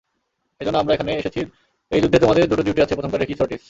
[0.61, 1.41] এইজন্য আমরা এখানে এসেছি
[1.91, 3.59] এই যুদ্ধে আমাদের দুটো ডিউটি আছে প্রথমটাঃ রেকি সর্টিস।